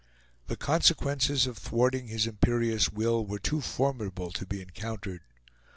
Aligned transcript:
The 0.47 0.55
consequences 0.57 1.45
of 1.45 1.59
thwarting 1.59 2.07
his 2.07 2.25
imperious 2.25 2.89
will 2.91 3.23
were 3.23 3.37
too 3.37 3.61
formidable 3.61 4.31
to 4.31 4.47
be 4.47 4.59
encountered. 4.59 5.21